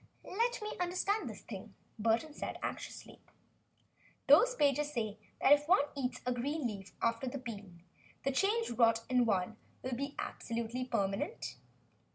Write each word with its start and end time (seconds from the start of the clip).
"Let 0.23 0.63
me 0.63 0.71
understand 0.79 1.29
this 1.29 1.43
thing," 1.43 1.75
Burton 1.99 2.33
said, 2.33 2.57
anxiously. 2.63 3.21
"Those 4.27 4.55
pages 4.55 4.91
say 4.91 5.19
that 5.39 5.53
if 5.53 5.67
one 5.67 5.83
eats 5.95 6.21
a 6.25 6.31
green 6.33 6.65
leaf 6.65 6.91
after 7.03 7.27
the 7.27 7.37
bean, 7.37 7.83
the 8.23 8.31
change 8.31 8.71
wrought 8.71 9.03
in 9.09 9.25
one 9.27 9.57
will 9.83 9.91
become 9.93 10.15
absolutely 10.17 10.85
permanent?" 10.85 11.57